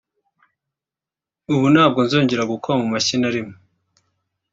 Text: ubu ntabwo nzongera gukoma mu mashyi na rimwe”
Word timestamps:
ubu 1.53 1.65
ntabwo 1.73 1.99
nzongera 2.05 2.49
gukoma 2.51 2.79
mu 2.83 2.87
mashyi 2.93 3.15
na 3.17 3.29
rimwe” 3.35 3.55